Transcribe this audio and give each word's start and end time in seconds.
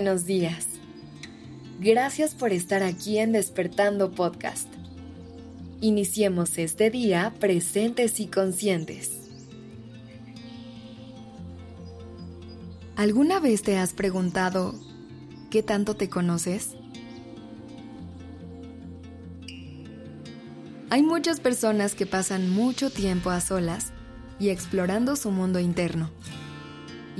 buenos 0.00 0.24
días. 0.24 0.66
Gracias 1.78 2.34
por 2.34 2.54
estar 2.54 2.82
aquí 2.82 3.18
en 3.18 3.32
Despertando 3.32 4.10
Podcast. 4.12 4.66
Iniciemos 5.82 6.56
este 6.56 6.88
día 6.88 7.34
presentes 7.38 8.18
y 8.18 8.26
conscientes. 8.28 9.28
¿Alguna 12.96 13.40
vez 13.40 13.60
te 13.60 13.76
has 13.76 13.92
preguntado 13.92 14.74
qué 15.50 15.62
tanto 15.62 15.96
te 15.96 16.08
conoces? 16.08 16.76
Hay 20.88 21.02
muchas 21.02 21.40
personas 21.40 21.94
que 21.94 22.06
pasan 22.06 22.48
mucho 22.48 22.88
tiempo 22.88 23.28
a 23.28 23.42
solas 23.42 23.92
y 24.38 24.48
explorando 24.48 25.14
su 25.14 25.30
mundo 25.30 25.60
interno 25.60 26.08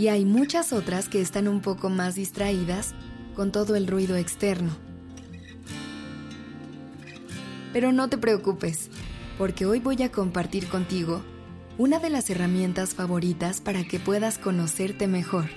y 0.00 0.08
hay 0.08 0.24
muchas 0.24 0.72
otras 0.72 1.10
que 1.10 1.20
están 1.20 1.46
un 1.46 1.60
poco 1.60 1.90
más 1.90 2.14
distraídas 2.14 2.94
con 3.36 3.52
todo 3.52 3.76
el 3.76 3.86
ruido 3.86 4.16
externo. 4.16 4.74
Pero 7.74 7.92
no 7.92 8.08
te 8.08 8.16
preocupes, 8.16 8.88
porque 9.36 9.66
hoy 9.66 9.78
voy 9.78 10.02
a 10.02 10.10
compartir 10.10 10.68
contigo 10.68 11.22
una 11.76 11.98
de 11.98 12.08
las 12.08 12.30
herramientas 12.30 12.94
favoritas 12.94 13.60
para 13.60 13.84
que 13.84 14.00
puedas 14.00 14.38
conocerte 14.38 15.06
mejor. 15.06 15.50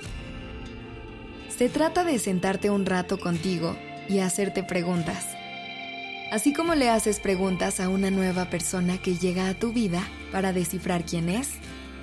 Se 1.48 1.70
trata 1.70 2.04
de 2.04 2.20
sentarte 2.20 2.70
un 2.70 2.86
rato 2.86 3.18
contigo 3.18 3.78
y 4.10 4.20
hacerte 4.20 4.62
preguntas. 4.62 5.26
Así 6.34 6.54
como 6.54 6.76
le 6.76 6.90
haces 6.90 7.22
preguntas 7.22 7.80
a 7.80 7.88
una 7.88 8.12
nueva 8.12 8.50
persona 8.50 8.98
que 8.98 9.16
llega 9.16 9.48
a 9.48 9.54
tu 9.54 9.72
vida 9.72 10.06
para 10.34 10.52
descifrar 10.52 11.06
quién 11.06 11.30
es 11.30 11.48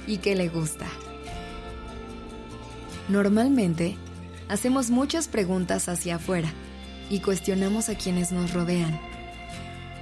y 0.06 0.18
qué 0.18 0.34
le 0.36 0.48
gusta. 0.48 0.86
Normalmente, 3.08 3.96
hacemos 4.48 4.90
muchas 4.90 5.28
preguntas 5.28 5.88
hacia 5.88 6.16
afuera 6.16 6.52
y 7.08 7.20
cuestionamos 7.20 7.88
a 7.88 7.94
quienes 7.94 8.32
nos 8.32 8.52
rodean. 8.52 9.00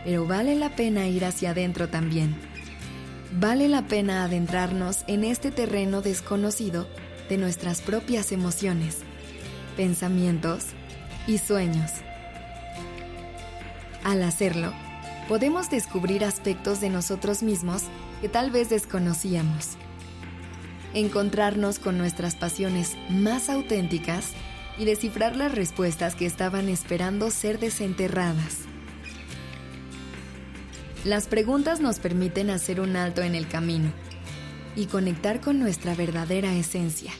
Pero 0.04 0.27
vale 0.27 0.54
la 0.54 0.70
pena 0.70 1.06
ir 1.06 1.24
hacia 1.24 1.50
adentro 1.50 1.88
también. 1.88 2.36
Vale 3.32 3.69
la 3.69 3.86
pena 3.86 4.24
adentrarnos 4.24 5.04
en 5.06 5.24
este 5.24 5.50
terreno 5.50 6.00
desconocido 6.00 6.86
de 7.28 7.36
nuestras 7.36 7.80
propias 7.82 8.32
emociones, 8.32 8.98
pensamientos 9.76 10.64
y 11.26 11.38
sueños. 11.38 11.91
Al 14.02 14.22
hacerlo, 14.22 14.72
podemos 15.28 15.69
descubrir 15.69 16.24
aspectos 16.24 16.80
de 16.80 16.88
nosotros 16.88 17.42
mismos 17.42 17.82
que 18.22 18.28
tal 18.28 18.50
vez 18.50 18.70
desconocíamos 18.70 19.76
encontrarnos 20.94 21.78
con 21.78 21.98
nuestras 21.98 22.36
pasiones 22.36 22.97
más 23.11 23.50
auténticas 23.50 24.33
y 24.78 24.84
descifrar 24.84 25.36
las 25.36 25.55
respuestas 25.55 26.14
que 26.14 26.27
estaban 26.27 26.69
esperando 26.69 27.31
ser 27.31 27.58
desenterradas. 27.58 28.61
Las 31.05 31.27
preguntas 31.27 31.81
nos 31.81 31.98
permiten 31.98 32.50
hacer 32.50 32.81
un 32.81 32.97
alto 32.97 33.22
en 33.22 33.34
el 33.34 33.48
camino 33.48 33.92
y 34.77 34.86
conectar 34.86 35.41
con 35.41 35.59
nuestra 35.59 35.94
verdadera 35.94 36.55
esencia. 36.55 37.12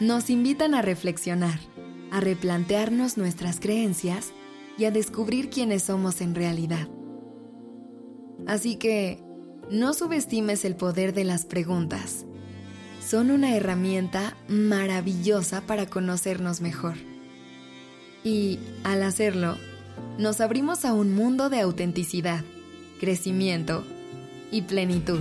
Nos 0.00 0.28
invitan 0.28 0.74
a 0.74 0.82
reflexionar, 0.82 1.58
a 2.10 2.20
replantearnos 2.20 3.16
nuestras 3.16 3.60
creencias 3.60 4.32
y 4.76 4.84
a 4.84 4.90
descubrir 4.90 5.50
quiénes 5.50 5.84
somos 5.84 6.20
en 6.20 6.34
realidad. 6.34 6.88
Así 8.46 8.76
que, 8.76 9.23
no 9.70 9.94
subestimes 9.94 10.64
el 10.64 10.76
poder 10.76 11.14
de 11.14 11.24
las 11.24 11.44
preguntas. 11.44 12.24
Son 13.06 13.30
una 13.30 13.54
herramienta 13.54 14.36
maravillosa 14.48 15.60
para 15.62 15.86
conocernos 15.86 16.60
mejor. 16.60 16.94
Y, 18.22 18.58
al 18.82 19.02
hacerlo, 19.02 19.56
nos 20.18 20.40
abrimos 20.40 20.84
a 20.84 20.92
un 20.92 21.14
mundo 21.14 21.50
de 21.50 21.60
autenticidad, 21.60 22.44
crecimiento 23.00 23.84
y 24.50 24.62
plenitud. 24.62 25.20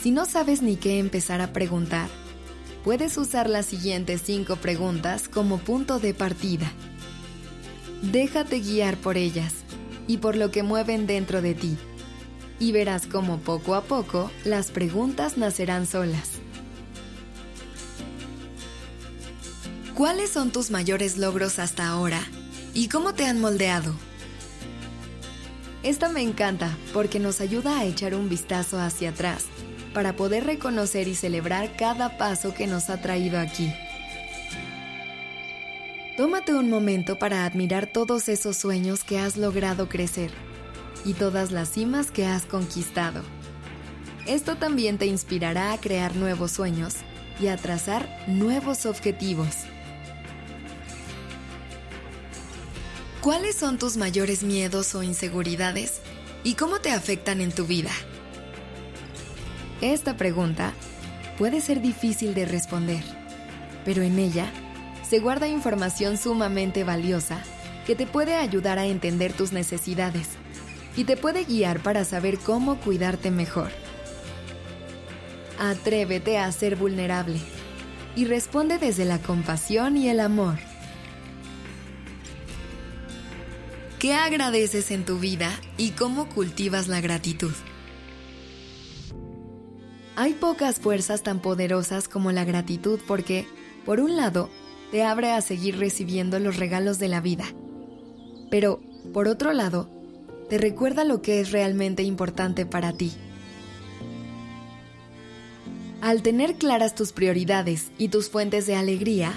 Si 0.00 0.10
no 0.10 0.24
sabes 0.26 0.62
ni 0.62 0.76
qué 0.76 0.98
empezar 0.98 1.40
a 1.40 1.52
preguntar, 1.52 2.08
puedes 2.84 3.16
usar 3.16 3.48
las 3.48 3.66
siguientes 3.66 4.22
cinco 4.24 4.56
preguntas 4.56 5.28
como 5.28 5.58
punto 5.58 5.98
de 5.98 6.14
partida. 6.14 6.70
Déjate 8.02 8.60
guiar 8.60 8.96
por 8.96 9.16
ellas 9.16 9.54
y 10.08 10.16
por 10.16 10.34
lo 10.34 10.50
que 10.50 10.64
mueven 10.64 11.06
dentro 11.06 11.40
de 11.40 11.54
ti. 11.54 11.76
Y 12.58 12.72
verás 12.72 13.06
cómo 13.06 13.38
poco 13.38 13.76
a 13.76 13.84
poco 13.84 14.32
las 14.44 14.72
preguntas 14.72 15.38
nacerán 15.38 15.86
solas. 15.86 16.30
¿Cuáles 19.94 20.30
son 20.30 20.50
tus 20.50 20.70
mayores 20.72 21.18
logros 21.18 21.60
hasta 21.60 21.86
ahora 21.86 22.20
y 22.74 22.88
cómo 22.88 23.14
te 23.14 23.26
han 23.26 23.40
moldeado? 23.40 23.94
Esta 25.84 26.08
me 26.08 26.22
encanta 26.22 26.76
porque 26.92 27.20
nos 27.20 27.40
ayuda 27.40 27.78
a 27.78 27.84
echar 27.84 28.14
un 28.14 28.28
vistazo 28.28 28.80
hacia 28.80 29.10
atrás 29.10 29.44
para 29.94 30.16
poder 30.16 30.44
reconocer 30.44 31.08
y 31.08 31.14
celebrar 31.14 31.76
cada 31.76 32.18
paso 32.18 32.54
que 32.54 32.66
nos 32.66 32.90
ha 32.90 33.00
traído 33.00 33.38
aquí. 33.38 33.72
Tómate 36.18 36.52
un 36.52 36.68
momento 36.68 37.16
para 37.16 37.44
admirar 37.44 37.86
todos 37.86 38.28
esos 38.28 38.56
sueños 38.56 39.04
que 39.04 39.20
has 39.20 39.36
logrado 39.36 39.88
crecer 39.88 40.32
y 41.04 41.14
todas 41.14 41.52
las 41.52 41.70
cimas 41.70 42.10
que 42.10 42.26
has 42.26 42.44
conquistado. 42.44 43.22
Esto 44.26 44.56
también 44.56 44.98
te 44.98 45.06
inspirará 45.06 45.72
a 45.72 45.78
crear 45.78 46.16
nuevos 46.16 46.50
sueños 46.50 46.96
y 47.38 47.46
a 47.46 47.56
trazar 47.56 48.08
nuevos 48.26 48.84
objetivos. 48.84 49.46
¿Cuáles 53.20 53.54
son 53.54 53.78
tus 53.78 53.96
mayores 53.96 54.42
miedos 54.42 54.96
o 54.96 55.04
inseguridades 55.04 56.00
y 56.42 56.54
cómo 56.54 56.80
te 56.80 56.90
afectan 56.90 57.40
en 57.40 57.52
tu 57.52 57.64
vida? 57.64 57.92
Esta 59.80 60.16
pregunta 60.16 60.72
puede 61.38 61.60
ser 61.60 61.80
difícil 61.80 62.34
de 62.34 62.44
responder, 62.44 63.04
pero 63.84 64.02
en 64.02 64.18
ella 64.18 64.52
se 65.08 65.20
guarda 65.20 65.48
información 65.48 66.18
sumamente 66.18 66.84
valiosa 66.84 67.42
que 67.86 67.94
te 67.94 68.06
puede 68.06 68.34
ayudar 68.36 68.78
a 68.78 68.86
entender 68.86 69.32
tus 69.32 69.52
necesidades 69.52 70.28
y 70.96 71.04
te 71.04 71.16
puede 71.16 71.44
guiar 71.44 71.82
para 71.82 72.04
saber 72.04 72.38
cómo 72.38 72.76
cuidarte 72.80 73.30
mejor. 73.30 73.70
Atrévete 75.58 76.38
a 76.38 76.52
ser 76.52 76.76
vulnerable 76.76 77.40
y 78.16 78.26
responde 78.26 78.78
desde 78.78 79.04
la 79.04 79.18
compasión 79.18 79.96
y 79.96 80.08
el 80.08 80.20
amor. 80.20 80.58
¿Qué 83.98 84.14
agradeces 84.14 84.90
en 84.90 85.04
tu 85.04 85.18
vida 85.18 85.50
y 85.76 85.90
cómo 85.90 86.28
cultivas 86.28 86.86
la 86.86 87.00
gratitud? 87.00 87.52
Hay 90.16 90.34
pocas 90.34 90.80
fuerzas 90.80 91.22
tan 91.22 91.40
poderosas 91.40 92.08
como 92.08 92.30
la 92.30 92.44
gratitud 92.44 93.00
porque, 93.06 93.46
por 93.84 94.00
un 94.00 94.16
lado, 94.16 94.50
te 94.90 95.04
abre 95.04 95.32
a 95.32 95.40
seguir 95.40 95.78
recibiendo 95.78 96.38
los 96.38 96.56
regalos 96.56 96.98
de 96.98 97.08
la 97.08 97.20
vida. 97.20 97.44
Pero, 98.50 98.80
por 99.12 99.28
otro 99.28 99.52
lado, 99.52 99.90
te 100.48 100.58
recuerda 100.58 101.04
lo 101.04 101.20
que 101.20 101.40
es 101.40 101.52
realmente 101.52 102.02
importante 102.02 102.66
para 102.66 102.92
ti. 102.92 103.12
Al 106.00 106.22
tener 106.22 106.54
claras 106.54 106.94
tus 106.94 107.12
prioridades 107.12 107.90
y 107.98 108.08
tus 108.08 108.30
fuentes 108.30 108.66
de 108.66 108.76
alegría, 108.76 109.32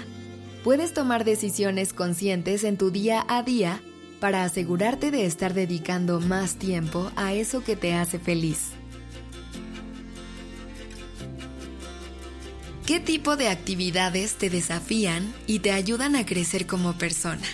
puedes 0.62 0.94
tomar 0.94 1.24
decisiones 1.24 1.92
conscientes 1.92 2.64
en 2.64 2.76
tu 2.76 2.90
día 2.90 3.24
a 3.28 3.42
día 3.42 3.80
para 4.20 4.44
asegurarte 4.44 5.10
de 5.10 5.26
estar 5.26 5.52
dedicando 5.52 6.20
más 6.20 6.54
tiempo 6.54 7.10
a 7.16 7.32
eso 7.34 7.64
que 7.64 7.74
te 7.74 7.94
hace 7.94 8.20
feliz. 8.20 8.70
¿Qué 12.92 13.00
tipo 13.00 13.38
de 13.38 13.48
actividades 13.48 14.34
te 14.34 14.50
desafían 14.50 15.32
y 15.46 15.60
te 15.60 15.72
ayudan 15.72 16.14
a 16.14 16.26
crecer 16.26 16.66
como 16.66 16.92
persona? 16.92 17.46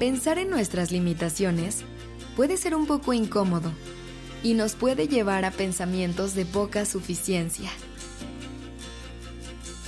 Pensar 0.00 0.38
en 0.38 0.50
nuestras 0.50 0.90
limitaciones 0.90 1.84
puede 2.34 2.56
ser 2.56 2.74
un 2.74 2.86
poco 2.86 3.12
incómodo 3.12 3.70
y 4.42 4.54
nos 4.54 4.74
puede 4.74 5.06
llevar 5.06 5.44
a 5.44 5.52
pensamientos 5.52 6.34
de 6.34 6.46
poca 6.46 6.84
suficiencia. 6.84 7.70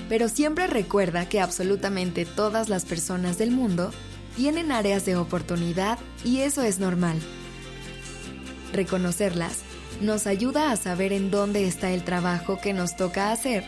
Pero 0.09 0.29
siempre 0.29 0.69
recuerda 0.69 1.29
que 1.29 1.41
absolutamente 1.41 2.27
todas 2.27 2.69
las 2.69 2.85
personas 2.85 3.37
del 3.37 3.51
mundo 3.51 3.91
tienen 4.37 4.71
áreas 4.71 5.05
de 5.07 5.17
oportunidad 5.17 5.99
y 6.25 6.43
eso 6.43 6.63
es 6.63 6.79
normal. 6.79 7.19
Reconocerlas 8.73 9.65
nos 10.01 10.27
ayuda 10.27 10.71
a 10.71 10.77
saber 10.77 11.13
en 11.13 11.31
dónde 11.31 11.67
está 11.67 11.91
el 11.91 12.05
trabajo 12.05 12.59
que 12.61 12.73
nos 12.73 12.97
toca 12.97 13.33
hacer 13.33 13.65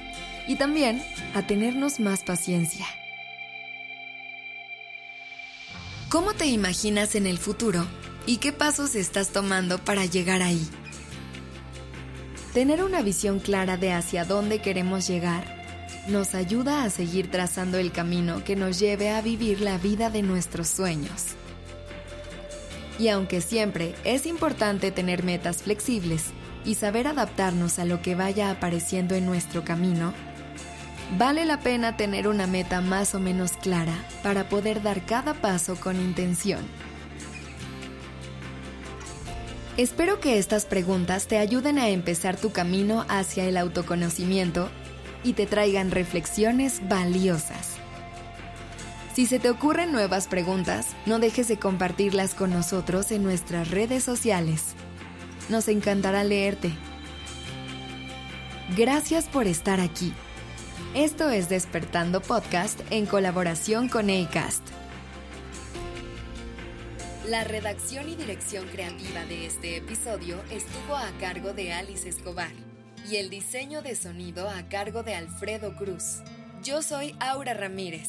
y 0.47 0.57
también 0.57 1.03
a 1.35 1.47
tenernos 1.47 2.01
más 2.01 2.23
paciencia. 2.23 2.87
¿Cómo 6.09 6.35
te 6.35 6.47
imaginas 6.47 7.15
en 7.15 7.27
el 7.27 7.39
futuro 7.39 7.87
y 8.27 8.37
qué 8.37 8.53
pasos 8.53 8.95
estás 8.95 9.31
tomando 9.31 9.79
para 9.79 10.05
llegar 10.05 10.43
ahí? 10.43 10.67
Tener 12.53 12.85
una 12.85 13.01
visión 13.01 13.41
clara 13.41 13.79
de 13.79 13.93
hacia 13.93 14.25
dónde 14.25 14.61
queremos 14.61 15.09
llegar 15.09 15.63
nos 16.09 16.35
ayuda 16.35 16.85
a 16.85 16.91
seguir 16.91 17.31
trazando 17.31 17.79
el 17.79 17.93
camino 17.93 18.45
que 18.45 18.57
nos 18.57 18.79
lleve 18.79 19.11
a 19.11 19.23
vivir 19.23 19.61
la 19.61 19.79
vida 19.79 20.11
de 20.11 20.23
nuestros 20.23 20.69
sueños. 20.69 21.37
Y 23.03 23.09
aunque 23.09 23.41
siempre 23.41 23.97
es 24.05 24.27
importante 24.27 24.93
tener 24.93 25.25
metas 25.25 25.65
flexibles 25.65 26.27
y 26.65 26.77
saber 26.77 27.09
adaptarnos 27.09 27.81
a 27.81 27.85
lo 27.85 28.01
que 28.01 28.15
vaya 28.15 28.49
apareciendo 28.53 29.17
en 29.17 29.27
nuestro 29.27 29.65
camino, 29.65 30.15
vale 31.19 31.45
la 31.45 31.59
pena 31.59 31.97
tener 31.97 32.29
una 32.29 32.47
meta 32.47 32.81
más 32.81 33.17
o 33.17 33.19
menos 33.19 33.55
clara 33.55 33.93
para 34.23 34.49
poder 34.49 34.85
dar 34.85 35.05
cada 35.05 35.35
paso 35.35 35.75
con 35.75 35.97
intención. 35.97 36.61
Espero 39.77 40.21
que 40.21 40.39
estas 40.39 40.65
preguntas 40.65 41.27
te 41.27 41.39
ayuden 41.39 41.81
a 41.81 41.89
empezar 41.89 42.37
tu 42.37 42.53
camino 42.53 43.05
hacia 43.09 43.47
el 43.47 43.57
autoconocimiento 43.57 44.69
y 45.25 45.33
te 45.33 45.47
traigan 45.47 45.91
reflexiones 45.91 46.81
valiosas. 46.89 47.82
Si 49.15 49.27
se 49.27 49.39
te 49.39 49.51
ocurren 49.51 49.93
nuevas 49.93 50.27
preguntas, 50.27 50.97
no 51.05 51.19
dejes 51.19 51.47
de 51.47 51.59
compartirlas 51.59 52.35
con 52.35 52.51
nosotros 52.51 53.13
en 53.13 53.23
nuestras 53.23 53.71
redes 53.71 54.03
sociales. 54.03 54.75
Nos 55.51 55.69
encantará 55.69 56.25
leerte. 56.25 56.73
Gracias 58.75 59.27
por 59.27 59.47
estar 59.47 59.81
aquí. 59.81 60.15
Esto 60.95 61.29
es 61.29 61.51
Despertando 61.51 62.23
Podcast 62.23 62.81
en 62.89 63.05
colaboración 63.05 63.91
con 63.91 64.09
ACAST. 64.09 64.63
La 67.29 67.45
redacción 67.45 68.09
y 68.09 68.17
dirección 68.17 68.67
creativa 68.69 69.27
de 69.27 69.45
este 69.45 69.77
episodio 69.77 70.43
estuvo 70.51 70.97
a 70.97 71.11
cargo 71.21 71.53
de 71.53 71.75
Alice 71.75 72.09
Escobar 72.09 72.53
y 73.11 73.17
el 73.17 73.29
diseño 73.29 73.83
de 73.83 73.95
sonido 73.95 74.49
a 74.49 74.63
cargo 74.71 75.03
de 75.03 75.15
Alfredo 75.15 75.77
Cruz. 75.77 76.23
Yo 76.65 76.81
soy 76.81 77.15
Aura 77.21 77.53
Ramírez. 77.53 78.09